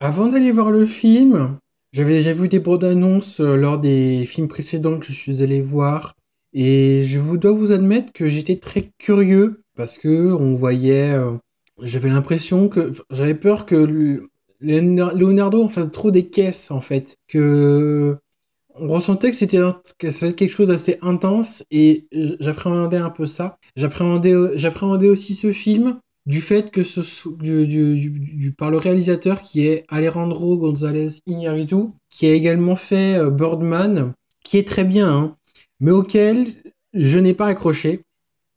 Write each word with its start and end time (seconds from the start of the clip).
Avant 0.00 0.28
d'aller 0.28 0.52
voir 0.52 0.70
le 0.70 0.86
film, 0.86 1.58
j'avais 1.92 2.14
déjà 2.14 2.32
vu 2.32 2.48
des 2.48 2.60
bandes 2.60 2.84
annonces 2.84 3.40
euh, 3.40 3.56
lors 3.56 3.78
des 3.80 4.24
films 4.26 4.48
précédents 4.48 4.98
que 4.98 5.06
je 5.06 5.12
suis 5.12 5.42
allé 5.42 5.60
voir. 5.60 6.14
Et 6.52 7.04
je 7.06 7.18
vous 7.18 7.36
dois 7.36 7.52
vous 7.52 7.72
admettre 7.72 8.12
que 8.12 8.28
j'étais 8.28 8.56
très 8.56 8.90
curieux 8.98 9.62
parce 9.76 9.98
que 9.98 10.32
on 10.32 10.54
voyait. 10.54 11.10
euh, 11.12 11.32
j'avais 11.82 12.08
l'impression 12.10 12.68
que. 12.68 12.92
J'avais 13.10 13.34
peur 13.34 13.66
que 13.66 13.74
le- 13.74 14.28
Leonardo 14.60 15.62
en 15.62 15.68
fasse 15.68 15.90
trop 15.90 16.10
des 16.10 16.28
caisses 16.28 16.70
en 16.70 16.80
fait. 16.80 17.16
Que. 17.28 18.16
On 18.80 18.86
ressentait 18.88 19.30
que 19.30 19.36
c'était 19.36 19.58
ça 19.58 20.32
quelque 20.32 20.52
chose 20.52 20.68
d'assez 20.68 20.98
intense 21.02 21.64
et 21.72 22.06
j'appréhendais 22.38 22.96
un 22.96 23.10
peu 23.10 23.26
ça. 23.26 23.58
J'appréhendais 23.74 25.08
aussi 25.08 25.34
ce 25.34 25.52
film 25.52 25.98
du 26.28 26.42
fait 26.42 26.70
que 26.70 26.82
ce 26.82 27.00
par 28.58 28.70
le 28.70 28.76
réalisateur 28.76 29.40
qui 29.40 29.66
est 29.66 29.86
Alejandro 29.88 30.58
González 30.58 31.22
Iñárritu, 31.26 31.86
qui 32.10 32.26
a 32.26 32.34
également 32.34 32.76
fait 32.76 33.16
euh, 33.16 33.30
Birdman, 33.30 34.12
qui 34.44 34.58
est 34.58 34.68
très 34.68 34.84
bien, 34.84 35.08
hein, 35.08 35.36
mais 35.80 35.90
auquel 35.90 36.48
je 36.92 37.18
n'ai 37.18 37.32
pas 37.32 37.46
accroché. 37.46 38.02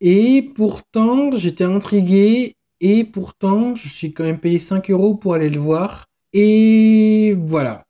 Et 0.01 0.51
pourtant, 0.53 1.31
j'étais 1.31 1.63
intrigué, 1.63 2.55
et 2.81 3.05
pourtant, 3.05 3.73
je 3.75 3.87
suis 3.87 4.11
quand 4.11 4.25
même 4.25 4.39
payé 4.39 4.59
5 4.59 4.91
euros 4.91 5.15
pour 5.15 5.33
aller 5.33 5.49
le 5.49 5.59
voir. 5.59 6.07
Et 6.33 7.37
voilà. 7.39 7.85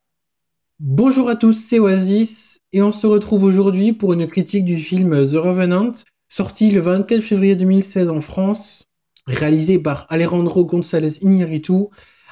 Bonjour 0.80 1.27
à 1.27 1.36
tous, 1.36 1.54
c'est 1.54 1.80
Oasis, 1.80 2.60
et 2.72 2.84
on 2.84 2.91
se 2.91 3.08
retrouve 3.08 3.46
aujourd'hui 3.46 3.94
pour 3.94 4.13
une 4.13 4.27
critique 4.27 4.66
du 4.66 4.77
film 4.77 5.26
The 5.26 5.38
Revenant, 5.38 5.94
sorti 6.30 6.70
le 6.70 6.82
24 6.82 7.22
février 7.22 7.55
2016 7.55 8.10
en 8.10 8.20
France, 8.20 8.91
réalisé 9.28 9.80
par 9.80 10.06
Alejandro 10.10 10.66
González 10.66 11.20
Iñárritu, 11.22 11.88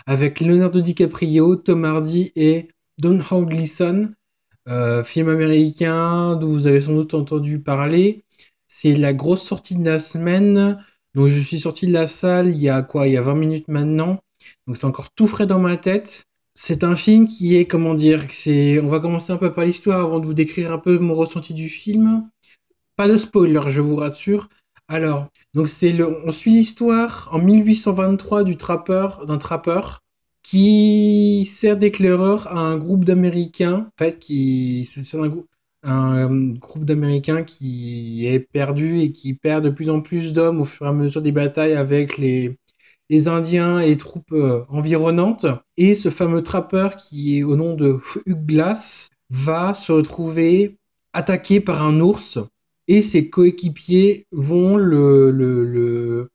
avec 0.05 0.39
Leonardo 0.39 0.81
DiCaprio, 0.81 1.55
Tom 1.55 1.85
Hardy 1.85 2.31
et 2.35 2.67
Don 2.97 3.19
Howard 3.19 3.49
Gleason, 3.49 4.07
euh, 4.67 5.03
film 5.03 5.29
américain 5.29 6.35
dont 6.35 6.47
vous 6.47 6.67
avez 6.67 6.81
sans 6.81 6.93
doute 6.93 7.13
entendu 7.13 7.59
parler. 7.59 8.23
C'est 8.67 8.95
la 8.95 9.13
grosse 9.13 9.43
sortie 9.43 9.75
de 9.75 9.85
la 9.85 9.99
semaine. 9.99 10.83
Donc 11.15 11.27
je 11.27 11.41
suis 11.41 11.59
sorti 11.59 11.87
de 11.87 11.93
la 11.93 12.07
salle 12.07 12.49
il 12.49 12.61
y 12.61 12.69
a 12.69 12.81
quoi? 12.83 13.07
Il 13.07 13.13
y 13.13 13.17
a 13.17 13.21
20 13.21 13.35
minutes 13.35 13.67
maintenant. 13.67 14.19
Donc 14.67 14.77
c'est 14.77 14.85
encore 14.85 15.11
tout 15.11 15.27
frais 15.27 15.47
dans 15.47 15.59
ma 15.59 15.77
tête. 15.77 16.23
C'est 16.53 16.83
un 16.83 16.95
film 16.95 17.27
qui 17.27 17.55
est, 17.55 17.65
comment 17.65 17.95
dire, 17.95 18.25
c'est. 18.29 18.79
On 18.79 18.89
va 18.89 18.99
commencer 18.99 19.31
un 19.31 19.37
peu 19.37 19.51
par 19.51 19.65
l'histoire 19.65 20.01
avant 20.01 20.19
de 20.19 20.25
vous 20.25 20.33
décrire 20.33 20.71
un 20.71 20.77
peu 20.77 20.99
mon 20.99 21.15
ressenti 21.15 21.53
du 21.53 21.69
film. 21.69 22.29
Pas 22.95 23.07
de 23.07 23.17
spoiler, 23.17 23.61
je 23.69 23.81
vous 23.81 23.95
rassure. 23.95 24.49
Alors, 24.91 25.27
donc 25.53 25.67
c'est 25.69 25.91
le, 25.91 26.07
on 26.27 26.31
suit 26.31 26.51
l'histoire 26.51 27.29
en 27.31 27.39
1823 27.39 28.43
du 28.43 28.57
trappeur, 28.57 29.25
d'un 29.25 29.37
trappeur 29.37 30.01
qui 30.43 31.45
sert 31.45 31.77
d'éclaireur 31.77 32.47
à 32.47 32.59
un 32.59 32.77
groupe 32.77 33.05
d'Américains, 33.05 33.87
en 33.87 33.97
fait, 34.03 34.17
qui 34.19 34.85
c'est 34.85 35.17
un, 35.17 35.27
grou- 35.27 35.45
un 35.83 36.27
groupe 36.53 36.85
d'Américains 36.85 37.43
qui 37.43 38.25
est 38.25 38.39
perdu 38.39 39.01
et 39.01 39.11
qui 39.11 39.35
perd 39.35 39.63
de 39.63 39.69
plus 39.69 39.89
en 39.91 40.01
plus 40.01 40.33
d'hommes 40.33 40.61
au 40.61 40.65
fur 40.65 40.87
et 40.87 40.89
à 40.89 40.93
mesure 40.93 41.21
des 41.21 41.31
batailles 41.31 41.73
avec 41.75 42.17
les, 42.17 42.57
les 43.09 43.27
Indiens 43.27 43.79
et 43.79 43.87
les 43.87 43.97
troupes 43.97 44.31
euh, 44.33 44.63
environnantes. 44.69 45.47
Et 45.77 45.95
ce 45.95 46.09
fameux 46.11 46.43
trappeur 46.43 46.95
qui 46.95 47.39
est 47.39 47.43
au 47.43 47.55
nom 47.57 47.75
de 47.75 47.99
Hugh 48.27 48.45
Glass 48.45 49.09
va 49.31 49.73
se 49.73 49.91
retrouver 49.91 50.77
attaqué 51.13 51.61
par 51.61 51.83
un 51.83 51.99
ours 52.01 52.39
et 52.89 53.03
ses 53.03 53.29
coéquipiers 53.29 54.25
vont 54.31 54.75
le, 54.75 56.31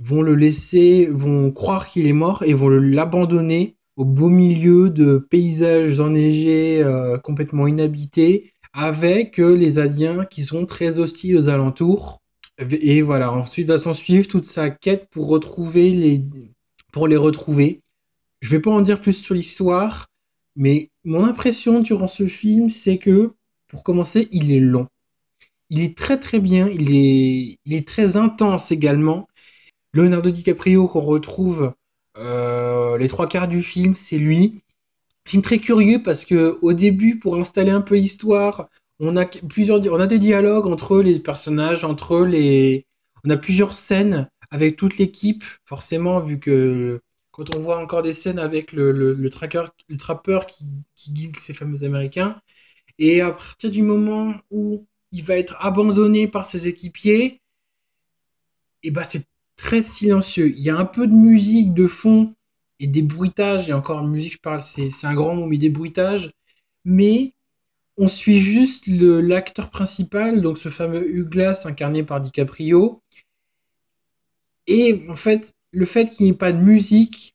vont 0.00 0.20
le 0.20 0.34
laisser, 0.34 1.06
vont 1.06 1.52
croire 1.52 1.86
qu'il 1.86 2.08
est 2.08 2.12
mort 2.12 2.42
et 2.42 2.54
vont 2.54 2.68
l'abandonner 2.68 3.76
au 3.94 4.04
beau 4.04 4.28
milieu 4.28 4.90
de 4.90 5.16
paysages 5.16 6.00
enneigés 6.00 6.82
euh, 6.82 7.18
complètement 7.18 7.68
inhabités 7.68 8.52
avec 8.72 9.38
euh, 9.38 9.56
les 9.56 9.78
Indiens 9.78 10.24
qui 10.24 10.44
sont 10.44 10.66
très 10.66 10.98
hostiles 10.98 11.36
aux 11.38 11.48
alentours. 11.48 12.20
Et 12.58 13.00
voilà, 13.00 13.32
ensuite 13.32 13.68
va 13.68 13.78
s'en 13.78 13.94
suivre 13.94 14.26
toute 14.26 14.44
sa 14.44 14.70
quête 14.70 15.08
pour 15.10 15.28
retrouver 15.28 15.92
les, 15.92 16.20
pour 16.92 17.06
les 17.06 17.16
retrouver. 17.16 17.80
Je 18.40 18.50
vais 18.50 18.60
pas 18.60 18.72
en 18.72 18.80
dire 18.80 19.00
plus 19.00 19.12
sur 19.12 19.36
l'histoire, 19.36 20.08
mais 20.56 20.90
mon 21.04 21.24
impression 21.24 21.78
durant 21.78 22.08
ce 22.08 22.26
film, 22.26 22.70
c'est 22.70 22.98
que, 22.98 23.34
pour 23.68 23.84
commencer, 23.84 24.26
il 24.32 24.50
est 24.50 24.60
long. 24.60 24.88
Il 25.70 25.80
est 25.80 25.96
très 25.96 26.18
très 26.18 26.40
bien, 26.40 26.68
il 26.68 26.92
est, 26.94 27.58
il 27.64 27.74
est 27.74 27.86
très 27.86 28.16
intense 28.16 28.70
également. 28.72 29.28
Leonardo 29.92 30.30
DiCaprio 30.30 30.88
qu'on 30.88 31.00
retrouve 31.00 31.74
euh, 32.18 32.98
les 32.98 33.08
trois 33.08 33.28
quarts 33.28 33.48
du 33.48 33.62
film, 33.62 33.94
c'est 33.94 34.18
lui. 34.18 34.62
Film 35.26 35.42
très 35.42 35.58
curieux 35.58 36.02
parce 36.02 36.24
que 36.24 36.58
au 36.62 36.72
début, 36.72 37.18
pour 37.18 37.36
installer 37.36 37.70
un 37.72 37.80
peu 37.80 37.96
l'histoire, 37.96 38.68
on 39.00 39.16
a 39.16 39.26
plusieurs, 39.26 39.80
on 39.92 40.00
a 40.00 40.06
des 40.06 40.18
dialogues 40.18 40.66
entre 40.66 41.00
les 41.02 41.20
personnages, 41.20 41.84
entre 41.84 42.24
les, 42.24 42.86
on 43.24 43.30
a 43.30 43.36
plusieurs 43.36 43.74
scènes 43.74 44.28
avec 44.50 44.76
toute 44.76 44.98
l'équipe, 44.98 45.44
forcément 45.64 46.20
vu 46.20 46.38
que 46.40 47.00
quand 47.32 47.50
on 47.58 47.60
voit 47.60 47.78
encore 47.82 48.02
des 48.02 48.14
scènes 48.14 48.38
avec 48.38 48.72
le, 48.72 48.92
le, 48.92 49.30
tracker, 49.30 49.64
trappeur 49.98 50.46
qui 50.46 51.12
guide 51.12 51.36
ces 51.38 51.52
fameux 51.54 51.84
Américains, 51.84 52.40
et 52.98 53.20
à 53.20 53.32
partir 53.32 53.70
du 53.70 53.82
moment 53.82 54.34
où 54.50 54.86
il 55.12 55.22
va 55.22 55.36
être 55.36 55.56
abandonné 55.60 56.28
par 56.28 56.46
ses 56.46 56.66
équipiers, 56.68 57.40
et 58.82 58.90
bah 58.90 59.04
c'est 59.04 59.24
très 59.56 59.82
silencieux. 59.82 60.52
Il 60.56 60.62
y 60.62 60.70
a 60.70 60.76
un 60.76 60.84
peu 60.84 61.06
de 61.06 61.14
musique 61.14 61.74
de 61.74 61.86
fond 61.86 62.34
et 62.78 62.86
des 62.86 63.02
bruitages, 63.02 63.70
et 63.70 63.72
encore 63.72 64.04
musique, 64.04 64.34
je 64.34 64.38
parle, 64.38 64.60
c'est 64.60 64.90
un 65.04 65.14
grand 65.14 65.34
mot, 65.34 65.46
mais 65.46 65.58
des 65.58 65.70
bruitages, 65.70 66.30
mais 66.84 67.32
on 67.96 68.08
suit 68.08 68.38
juste 68.40 68.86
l'acteur 68.88 69.70
principal, 69.70 70.42
donc 70.42 70.58
ce 70.58 70.68
fameux 70.68 71.08
Hugh 71.08 71.28
Glass 71.28 71.64
incarné 71.64 72.02
par 72.02 72.20
DiCaprio, 72.20 73.02
et 74.66 75.06
en 75.08 75.16
fait, 75.16 75.54
le 75.72 75.86
fait 75.86 76.10
qu'il 76.10 76.26
n'y 76.26 76.32
ait 76.32 76.36
pas 76.36 76.52
de 76.52 76.60
musique 76.60 77.34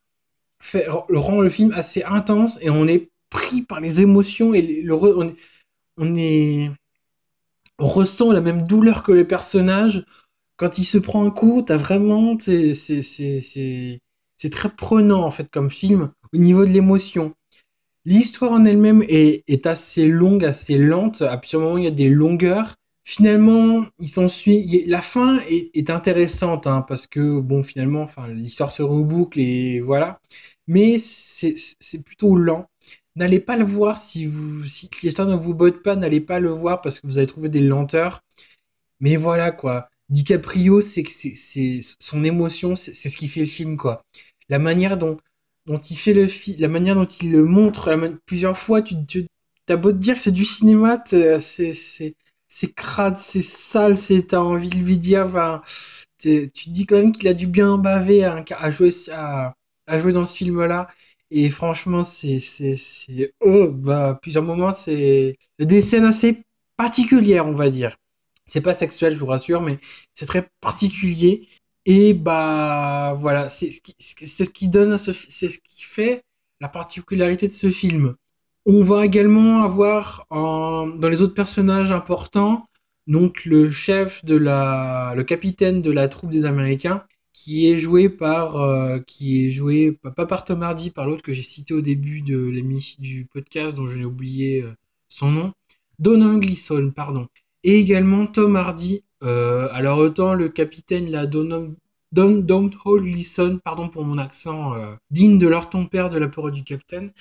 rend 0.87 1.41
le 1.41 1.49
film 1.49 1.71
assez 1.71 2.03
intense, 2.03 2.59
et 2.61 2.69
on 2.69 2.87
est 2.87 3.09
pris 3.29 3.63
par 3.63 3.79
les 3.79 4.01
émotions, 4.01 4.53
et 4.53 4.61
le, 4.61 4.93
on 5.97 6.15
est, 6.15 6.71
ressent 7.81 8.31
la 8.31 8.41
même 8.41 8.63
douleur 8.65 9.03
que 9.03 9.11
le 9.11 9.27
personnage, 9.27 10.05
quand 10.57 10.77
il 10.77 10.85
se 10.85 10.97
prend 10.97 11.25
un 11.25 11.31
coup, 11.31 11.63
t'as 11.65 11.77
vraiment, 11.77 12.37
c'est, 12.39 14.01
très 14.51 14.69
prenant 14.69 15.23
en 15.23 15.31
fait 15.31 15.49
comme 15.49 15.69
film 15.69 16.11
au 16.33 16.37
niveau 16.37 16.65
de 16.65 16.71
l'émotion. 16.71 17.33
L'histoire 18.05 18.51
en 18.53 18.65
elle-même 18.65 19.03
est, 19.07 19.43
est 19.47 19.67
assez 19.67 20.07
longue, 20.07 20.45
assez 20.45 20.77
lente. 20.77 21.21
À 21.21 21.37
plusieurs 21.37 21.61
moments, 21.61 21.77
il 21.77 21.83
y 21.83 21.87
a 21.87 21.91
des 21.91 22.09
longueurs. 22.09 22.75
Finalement, 23.03 23.85
il 23.99 24.07
s'ensuit. 24.09 24.85
La 24.87 25.01
fin 25.01 25.39
est, 25.49 25.75
est 25.75 25.89
intéressante 25.89 26.67
hein, 26.67 26.83
parce 26.87 27.07
que 27.07 27.39
bon, 27.39 27.63
finalement, 27.63 28.01
enfin, 28.01 28.27
l'histoire 28.27 28.71
se 28.71 28.81
reboucle 28.81 29.39
et 29.39 29.81
voilà. 29.81 30.19
Mais 30.67 30.97
c'est 30.99 32.03
plutôt 32.03 32.35
lent. 32.35 32.70
N'allez 33.15 33.39
pas 33.39 33.57
le 33.57 33.65
voir 33.65 33.97
si 33.97 34.25
vous 34.25 34.65
si 34.65 34.89
l'histoire 35.03 35.27
ne 35.27 35.35
vous 35.35 35.53
botte 35.53 35.83
pas, 35.83 35.95
n'allez 35.95 36.21
pas 36.21 36.39
le 36.39 36.49
voir 36.51 36.81
parce 36.81 36.99
que 36.99 37.07
vous 37.07 37.17
allez 37.17 37.27
trouver 37.27 37.49
des 37.49 37.59
lenteurs. 37.61 38.21
Mais 38.99 39.15
voilà 39.15 39.51
quoi. 39.51 39.89
DiCaprio, 40.09 40.81
c'est 40.81 41.03
c'est 41.05 41.79
son 41.99 42.23
émotion, 42.23 42.75
c'est 42.75 42.93
ce 43.09 43.17
qui 43.17 43.27
fait 43.27 43.41
le 43.41 43.45
film 43.47 43.77
quoi. 43.77 44.03
La 44.49 44.59
manière 44.59 44.97
dont 44.97 45.17
dont 45.67 45.79
il 45.79 45.97
fait 45.97 46.13
le 46.13 46.27
film, 46.27 46.57
la 46.59 46.67
manière 46.67 46.95
dont 46.95 47.05
il 47.05 47.31
le 47.31 47.45
montre 47.45 47.95
plusieurs 48.25 48.57
fois, 48.57 48.81
tu, 48.81 48.95
tu 49.07 49.27
as 49.69 49.77
beau 49.77 49.91
te 49.91 49.97
dire 49.97 50.15
que 50.15 50.21
c'est 50.21 50.31
du 50.31 50.45
cinéma, 50.45 51.03
c'est 51.07 51.73
c'est 51.73 52.15
c'est 52.47 52.73
crade, 52.73 53.17
c'est 53.17 53.41
sale, 53.43 53.97
c'est 53.97 54.23
t'as 54.27 54.39
envie 54.39 54.69
de 54.69 54.77
lui 54.77 54.97
dire, 54.97 55.27
t'es- 56.17 56.49
tu 56.53 56.65
te 56.65 56.69
dis 56.71 56.85
quand 56.85 56.95
même 56.97 57.11
qu'il 57.11 57.27
a 57.27 57.33
dû 57.33 57.47
bien 57.47 57.77
baver 57.77 58.23
à, 58.25 58.43
à 58.57 58.71
jouer 58.71 58.91
à, 59.11 59.53
à 59.87 59.99
jouer 59.99 60.11
dans 60.13 60.25
ce 60.25 60.37
film-là. 60.37 60.87
Et 61.31 61.49
franchement, 61.49 62.03
c'est 62.03 62.39
c'est 62.39 62.75
c'est 62.75 63.33
oh, 63.39 63.67
bah 63.69 64.19
plusieurs 64.21 64.43
moments, 64.43 64.73
c'est 64.73 65.37
des 65.59 65.81
scènes 65.81 66.05
assez 66.05 66.43
particulières, 66.77 67.47
on 67.47 67.53
va 67.53 67.69
dire. 67.69 67.95
C'est 68.45 68.61
pas 68.61 68.73
sexuel, 68.73 69.13
je 69.13 69.19
vous 69.19 69.27
rassure, 69.27 69.61
mais 69.61 69.79
c'est 70.13 70.25
très 70.25 70.49
particulier. 70.59 71.47
Et 71.85 72.13
bah 72.13 73.15
voilà, 73.17 73.49
c'est 73.49 73.71
ce 73.71 73.79
qui, 74.49 74.67
donne, 74.67 74.97
c'est 74.97 75.13
ce 75.13 75.59
qui 75.59 75.83
fait 75.83 76.23
la 76.59 76.67
particularité 76.69 77.47
de 77.47 77.51
ce 77.51 77.69
film. 77.69 78.15
On 78.65 78.83
va 78.83 79.05
également 79.05 79.63
avoir 79.63 80.25
dans 80.31 81.09
les 81.09 81.21
autres 81.21 81.33
personnages 81.33 81.91
importants, 81.91 82.67
donc 83.07 83.45
le 83.45 83.71
chef 83.71 84.23
de 84.25 84.35
la, 84.35 85.13
le 85.15 85.23
capitaine 85.23 85.81
de 85.81 85.91
la 85.91 86.07
troupe 86.07 86.29
des 86.29 86.45
Américains, 86.45 87.05
qui 87.33 87.71
est 87.71 87.77
joué 87.77 88.09
par, 88.09 88.57
euh, 88.57 88.99
qui 88.99 89.45
est 89.45 89.51
joué 89.51 89.91
pas 89.91 90.25
par 90.25 90.43
Tom 90.43 90.63
Hardy, 90.63 90.89
par 90.91 91.05
l'autre 91.05 91.23
que 91.23 91.33
j'ai 91.33 91.43
cité 91.43 91.73
au 91.73 91.81
début 91.81 92.21
de 92.21 92.37
l'émission 92.37 93.01
du 93.01 93.25
podcast 93.25 93.75
dont 93.75 93.87
je 93.87 93.97
n'ai 93.97 94.05
oublié 94.05 94.61
euh, 94.61 94.73
son 95.09 95.31
nom, 95.31 95.53
Donald 95.99 96.41
Gleason, 96.41 96.91
pardon 96.91 97.27
et 97.63 97.77
également 97.79 98.27
Tom 98.27 98.55
Hardy. 98.55 99.03
Euh, 99.23 99.69
alors 99.71 99.99
autant 99.99 100.33
le 100.33 100.49
capitaine 100.49 101.11
là, 101.11 101.27
Donald, 101.27 101.75
Don't, 102.11 102.71
Hold 102.85 103.61
pardon 103.63 103.87
pour 103.89 104.03
mon 104.03 104.17
accent, 104.17 104.73
digne 105.11 105.37
de 105.37 105.47
leur 105.47 105.69
ton 105.69 105.85
père 105.85 106.09
de 106.09 106.17
la 106.17 106.27
peur 106.27 106.51
du 106.51 106.63
Capitaine. 106.63 107.13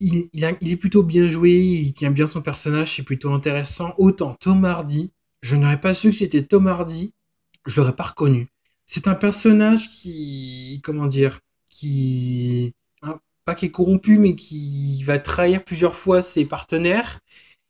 Il, 0.00 0.28
il, 0.32 0.44
est 0.44 0.76
plutôt 0.76 1.02
bien 1.02 1.26
joué, 1.26 1.52
il 1.52 1.92
tient 1.92 2.10
bien 2.10 2.26
son 2.26 2.42
personnage, 2.42 2.94
c'est 2.94 3.02
plutôt 3.02 3.32
intéressant. 3.32 3.94
Autant 3.96 4.34
Tom 4.34 4.64
Hardy, 4.64 5.12
je 5.40 5.56
n'aurais 5.56 5.80
pas 5.80 5.94
su 5.94 6.10
que 6.10 6.16
c'était 6.16 6.42
Tom 6.42 6.66
Hardy, 6.66 7.14
je 7.66 7.80
l'aurais 7.80 7.96
pas 7.96 8.04
reconnu. 8.04 8.53
C'est 8.86 9.08
un 9.08 9.14
personnage 9.14 9.90
qui, 9.90 10.80
comment 10.84 11.06
dire, 11.06 11.40
qui, 11.70 12.74
hein, 13.02 13.18
pas 13.44 13.54
qui 13.54 13.66
est 13.66 13.70
corrompu, 13.70 14.18
mais 14.18 14.36
qui 14.36 15.02
va 15.04 15.18
trahir 15.18 15.64
plusieurs 15.64 15.94
fois 15.94 16.22
ses 16.22 16.44
partenaires, 16.44 17.20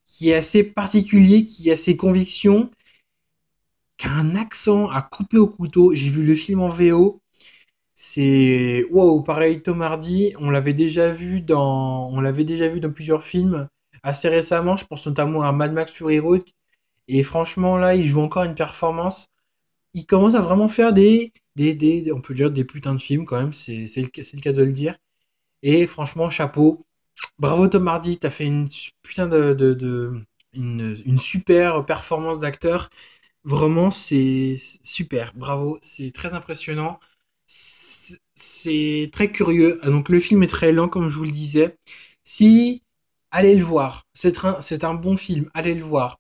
qui 0.07 0.31
est 0.31 0.35
assez 0.35 0.65
particulier, 0.65 1.47
qui 1.47 1.71
a 1.71 1.77
ses 1.77 1.97
convictions, 1.97 2.71
qui 3.97 4.07
a 4.07 4.13
un 4.13 4.37
accent 4.37 4.89
à 4.89 5.03
couper 5.03 5.39
au 5.39 5.47
couteau. 5.49 5.95
J'ai 5.95 6.11
vu 6.11 6.23
le 6.25 6.35
film 6.35 6.61
en 6.61 6.69
VO. 6.69 7.21
C'est 7.95 8.85
wow, 8.91 9.23
pareil 9.23 9.63
Tom 9.63 9.83
Hardy, 9.83 10.35
on 10.39 10.51
l'avait 10.51 10.75
déjà 10.75 11.11
vu 11.11 11.41
dans 11.43 12.09
on 12.11 12.21
l'avait 12.21 12.45
déjà 12.45 12.69
vu 12.69 12.81
dans 12.81 12.93
plusieurs 12.93 13.25
films 13.25 13.69
assez 14.03 14.29
récemment, 14.29 14.77
je 14.77 14.87
pense 14.87 15.07
notamment 15.07 15.43
à 15.43 15.53
Mad 15.53 15.73
Max 15.73 15.93
Fury 15.93 16.19
Road 16.21 16.43
et 17.09 17.23
franchement 17.25 17.79
là, 17.79 17.95
il 17.97 18.07
joue 18.07 18.21
encore 18.23 18.45
une 18.45 18.55
performance. 18.57 19.29
Il 19.95 20.07
commence 20.07 20.35
à 20.35 20.41
vraiment 20.41 20.69
faire 20.69 20.93
des 20.93 21.33
des, 21.57 22.11
on 22.13 22.21
peut 22.21 22.35
dire 22.35 22.51
des 22.51 22.65
putains 22.65 22.95
de 22.95 23.01
films 23.01 23.25
quand 23.27 23.39
même, 23.39 23.53
c'est 23.53 23.87
le, 23.97 24.41
cas 24.41 24.53
de 24.53 24.63
le 24.63 24.73
dire. 24.73 24.97
Et 25.63 25.87
franchement, 25.87 26.31
chapeau. 26.31 26.87
Bravo 27.39 27.69
Tom 27.69 27.89
Hardy, 27.89 28.19
t'as 28.19 28.31
fait 28.31 28.47
une 28.47 28.69
putain 29.03 29.27
de, 29.29 30.25
une, 30.55 31.19
super 31.19 31.85
performance 31.87 32.41
d'acteur. 32.41 32.91
Vraiment, 33.45 33.91
c'est 33.91 34.59
super. 34.83 35.33
Bravo, 35.35 35.79
c'est 35.83 36.13
très 36.13 36.35
impressionnant. 36.35 37.01
C'est 37.47 39.11
très 39.13 39.31
curieux. 39.31 39.79
Ah, 39.83 39.91
donc 39.91 40.09
le 40.09 40.21
film 40.21 40.43
est 40.43 40.49
très 40.49 40.73
lent, 40.73 40.89
comme 40.89 41.09
je 41.09 41.17
vous 41.17 41.25
le 41.25 41.31
disais. 41.31 41.77
Si, 42.25 42.83
allez 43.31 43.55
le 43.57 43.65
voir. 43.65 44.07
C'est 44.15 44.45
un, 44.45 44.59
un 44.83 44.95
bon 44.95 45.17
film. 45.17 45.51
Allez 45.55 45.75
le 45.75 45.85
voir. 45.85 46.19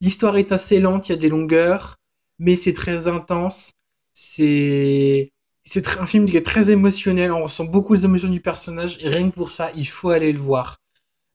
L'histoire 0.00 0.36
est 0.36 0.52
assez 0.52 0.80
lente, 0.80 1.08
il 1.08 1.12
y 1.12 1.14
a 1.14 1.18
des 1.18 1.28
longueurs, 1.28 1.96
mais 2.42 2.56
c'est 2.56 2.72
très 2.74 3.08
intense. 3.08 3.72
C'est 4.14 5.30
un 5.98 6.06
film 6.06 6.26
qui 6.26 6.36
est 6.36 6.42
très 6.44 6.70
émotionnel. 6.70 7.32
On 7.32 7.44
ressent 7.44 7.64
beaucoup 7.64 7.94
les 7.94 8.04
émotions 8.04 8.28
du 8.28 8.40
personnage. 8.40 8.98
Rien 9.02 9.30
que 9.30 9.34
pour 9.34 9.50
ça, 9.50 9.70
il 9.76 9.86
faut 9.86 10.10
aller 10.10 10.32
le 10.32 10.40
voir. 10.40 10.78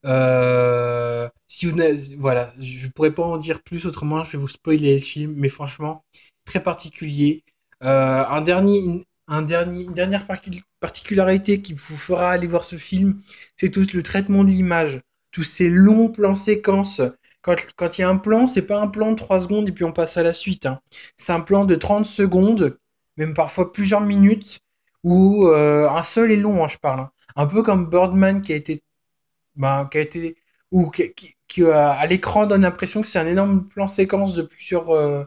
Euh, 0.05 1.29
si 1.47 1.65
vous 1.65 1.77
voilà, 2.19 2.53
je 2.59 2.87
pourrais 2.89 3.13
pas 3.13 3.23
en 3.23 3.37
dire 3.37 3.63
plus 3.63 3.85
autrement. 3.85 4.23
Je 4.23 4.33
vais 4.33 4.37
vous 4.37 4.47
spoiler 4.49 4.95
le 4.95 5.01
film, 5.01 5.33
mais 5.37 5.49
franchement, 5.49 6.03
très 6.45 6.61
particulier. 6.61 7.43
Euh, 7.83 8.25
un 8.25 8.41
dernier, 8.41 9.03
un 9.27 9.41
dernier, 9.43 9.83
une 9.83 9.93
dernière 9.93 10.27
particularité 10.79 11.61
qui 11.61 11.73
vous 11.73 11.97
fera 11.97 12.31
aller 12.31 12.47
voir 12.47 12.63
ce 12.65 12.77
film, 12.77 13.21
c'est 13.57 13.69
tout 13.69 13.85
le 13.93 14.03
traitement 14.03 14.43
de 14.43 14.49
l'image, 14.49 15.01
tous 15.31 15.43
ces 15.43 15.69
longs 15.69 16.09
plans 16.09 16.35
séquences. 16.35 17.01
Quand, 17.47 17.55
quand 17.77 17.97
il 17.97 18.01
y 18.01 18.05
a 18.05 18.09
un 18.09 18.17
plan, 18.17 18.47
c'est 18.47 18.63
pas 18.67 18.81
un 18.81 18.89
plan 18.89 19.11
de 19.11 19.15
3 19.17 19.41
secondes 19.41 19.69
et 19.69 19.73
puis 19.73 19.85
on 19.85 19.93
passe 19.93 20.17
à 20.17 20.23
la 20.23 20.33
suite. 20.35 20.67
Hein. 20.67 20.81
C'est 21.17 21.33
un 21.33 21.41
plan 21.41 21.65
de 21.65 21.75
30 21.75 22.05
secondes, 22.05 22.77
même 23.17 23.33
parfois 23.33 23.73
plusieurs 23.73 24.01
minutes, 24.01 24.59
où 25.03 25.47
euh, 25.47 25.89
un 25.89 26.03
seul 26.03 26.31
est 26.31 26.37
long, 26.37 26.63
hein, 26.63 26.67
je 26.67 26.77
parle. 26.77 27.01
Hein. 27.01 27.11
Un 27.37 27.47
peu 27.47 27.63
comme 27.63 27.89
Birdman 27.89 28.41
qui 28.41 28.53
a 28.53 28.57
été, 28.57 28.83
bah, 29.55 29.87
qui 29.91 29.97
a 29.97 30.01
été, 30.01 30.37
ou 30.71 30.91
qui, 30.91 31.13
qui, 31.47 31.63
à 31.65 32.05
l'écran 32.07 32.47
donne 32.47 32.63
l'impression 32.63 33.01
que 33.01 33.07
c'est 33.07 33.19
un 33.19 33.27
énorme 33.27 33.67
plan 33.67 33.87
séquence 33.87 34.33
de 34.35 34.43
plusieurs, 34.43 34.89
euh, 34.91 35.23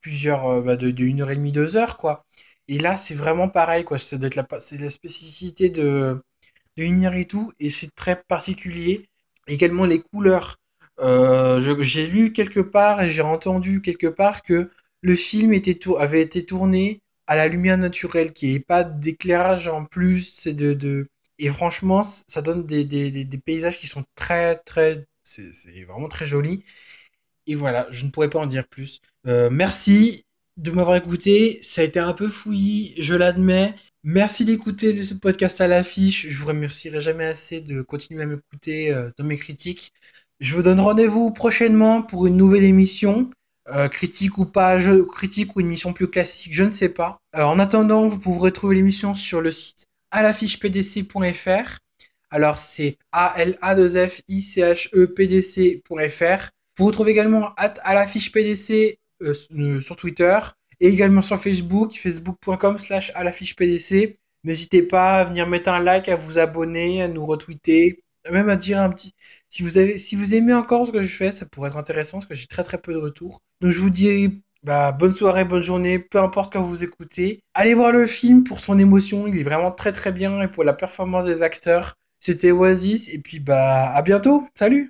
plusieurs, 0.00 0.46
euh, 0.48 0.62
bah, 0.62 0.76
de, 0.76 0.90
de 0.90 1.20
heure 1.22 1.30
et 1.30 1.36
demie, 1.36 1.52
deux 1.52 1.76
heures, 1.76 1.96
quoi. 1.96 2.26
Et 2.68 2.78
là, 2.78 2.96
c'est 2.96 3.14
vraiment 3.14 3.48
pareil, 3.48 3.84
quoi. 3.84 3.98
C'est 3.98 4.22
la, 4.22 4.46
la 4.50 4.90
spécificité 4.90 5.70
de, 5.70 6.22
de 6.76 6.84
et 7.18 7.26
tout, 7.26 7.52
et 7.60 7.70
c'est 7.70 7.94
très 7.94 8.22
particulier. 8.22 9.08
Également 9.46 9.86
les 9.86 10.00
couleurs. 10.02 10.58
Euh, 11.00 11.82
j'ai 11.82 12.06
lu 12.06 12.32
quelque 12.32 12.60
part 12.60 13.02
et 13.02 13.10
j'ai 13.10 13.22
entendu 13.22 13.80
quelque 13.82 14.06
part 14.06 14.42
que 14.42 14.70
le 15.02 15.16
film 15.16 15.52
était 15.52 15.78
avait 15.98 16.22
été 16.22 16.44
tourné 16.44 17.00
à 17.26 17.36
la 17.36 17.48
lumière 17.48 17.78
naturelle, 17.78 18.32
qui 18.32 18.48
n'y 18.48 18.60
pas 18.60 18.84
d'éclairage 18.84 19.68
en 19.68 19.84
plus. 19.84 20.32
C'est 20.34 20.54
de, 20.54 20.74
de, 20.74 21.08
Et 21.38 21.48
franchement, 21.48 22.02
ça 22.02 22.42
donne 22.42 22.66
des, 22.66 22.84
des, 22.84 23.10
des, 23.10 23.38
paysages 23.38 23.78
qui 23.78 23.86
sont 23.86 24.04
très, 24.14 24.56
très. 24.58 25.06
C'est 25.22 25.52
vraiment 25.86 26.08
très 26.08 26.26
joli. 26.26 26.64
Et 27.46 27.54
voilà, 27.54 27.86
je 27.90 28.04
ne 28.04 28.10
pourrais 28.10 28.30
pas 28.30 28.40
en 28.40 28.46
dire 28.46 28.66
plus. 28.68 29.00
Euh, 29.26 29.50
merci 29.50 30.24
de 30.56 30.70
m'avoir 30.70 30.96
écouté. 30.96 31.60
Ça 31.62 31.82
a 31.82 31.84
été 31.84 31.98
un 31.98 32.12
peu 32.14 32.28
fouillis, 32.28 32.94
je 32.98 33.14
l'admets. 33.14 33.74
Merci 34.02 34.44
d'écouter 34.44 35.04
ce 35.04 35.14
podcast 35.14 35.60
à 35.60 35.68
l'affiche. 35.68 36.28
Je 36.28 36.38
vous 36.38 36.46
remercierai 36.46 37.00
jamais 37.00 37.26
assez 37.26 37.60
de 37.60 37.82
continuer 37.82 38.22
à 38.22 38.26
m'écouter 38.26 38.92
euh, 38.92 39.10
dans 39.18 39.24
mes 39.24 39.36
critiques. 39.36 39.92
Je 40.40 40.56
vous 40.56 40.62
donne 40.62 40.80
rendez-vous 40.80 41.30
prochainement 41.30 42.02
pour 42.02 42.26
une 42.26 42.36
nouvelle 42.36 42.64
émission. 42.64 43.30
Euh, 43.68 43.88
critique 43.88 44.38
ou 44.38 44.46
pas, 44.46 44.78
critique 45.12 45.54
ou 45.54 45.60
une 45.60 45.66
émission 45.66 45.92
plus 45.92 46.08
classique, 46.08 46.54
je 46.54 46.64
ne 46.64 46.70
sais 46.70 46.88
pas. 46.88 47.18
Euh, 47.36 47.42
en 47.42 47.58
attendant, 47.58 48.06
vous 48.06 48.18
pourrez 48.18 48.50
trouver 48.50 48.74
l'émission 48.74 49.14
sur 49.14 49.40
le 49.42 49.52
site 49.52 49.86
à 50.10 50.22
l'affichepdc.fr. 50.22 51.78
Alors 52.30 52.58
c'est 52.58 52.96
a 53.12 53.34
l 53.36 53.58
a 53.60 53.74
2 53.74 54.08
f 54.08 54.22
i 54.28 54.40
c 54.40 54.62
h 54.62 54.88
e 54.94 55.06
p 55.06 55.26
d 55.26 55.42
c.fr. 55.42 56.48
Vous 56.78 56.86
retrouvez 56.86 57.10
également 57.12 57.50
à 57.56 57.94
l'affichepdc 57.94 58.98
euh, 59.22 59.80
sur 59.80 59.96
Twitter 59.96 60.38
et 60.80 60.88
également 60.88 61.22
sur 61.22 61.38
Facebook, 61.38 61.92
facebook.com 61.92 62.78
slash 62.78 63.12
à 63.14 63.22
l'affiche 63.24 63.54
PDC. 63.54 64.16
N'hésitez 64.44 64.82
pas 64.82 65.18
à 65.18 65.24
venir 65.24 65.46
mettre 65.46 65.68
un 65.68 65.80
like, 65.80 66.08
à 66.08 66.16
vous 66.16 66.38
abonner, 66.38 67.02
à 67.02 67.08
nous 67.08 67.26
retweeter, 67.26 68.02
même 68.30 68.48
à 68.48 68.56
dire 68.56 68.80
un 68.80 68.90
petit. 68.90 69.14
Si 69.50 69.62
vous 69.62 69.78
avez, 69.78 69.98
si 69.98 70.16
vous 70.16 70.34
aimez 70.34 70.54
encore 70.54 70.86
ce 70.86 70.92
que 70.92 71.02
je 71.02 71.14
fais, 71.14 71.32
ça 71.32 71.44
pourrait 71.44 71.70
être 71.70 71.76
intéressant 71.76 72.18
parce 72.18 72.26
que 72.26 72.34
j'ai 72.34 72.46
très 72.46 72.62
très 72.64 72.78
peu 72.78 72.92
de 72.92 72.98
retours. 72.98 73.42
Donc 73.60 73.72
je 73.72 73.80
vous 73.80 73.90
dis 73.90 74.42
bah, 74.62 74.92
bonne 74.92 75.10
soirée, 75.12 75.44
bonne 75.44 75.62
journée, 75.62 75.98
peu 75.98 76.18
importe 76.18 76.52
quand 76.52 76.62
vous 76.62 76.84
écoutez. 76.84 77.40
Allez 77.54 77.74
voir 77.74 77.92
le 77.92 78.06
film 78.06 78.44
pour 78.44 78.60
son 78.60 78.78
émotion, 78.78 79.26
il 79.26 79.36
est 79.38 79.42
vraiment 79.42 79.72
très 79.72 79.92
très 79.92 80.12
bien 80.12 80.40
et 80.42 80.48
pour 80.48 80.64
la 80.64 80.72
performance 80.72 81.26
des 81.26 81.42
acteurs. 81.42 81.96
C'était 82.20 82.52
Oasis 82.52 83.12
et 83.12 83.18
puis 83.18 83.40
bah 83.40 83.90
à 83.90 84.02
bientôt. 84.02 84.46
Salut 84.54 84.88